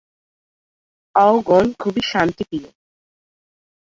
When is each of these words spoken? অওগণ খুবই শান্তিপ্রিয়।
অওগণ 1.15 1.65
খুবই 1.79 2.01
শান্তিপ্রিয়। 2.11 2.69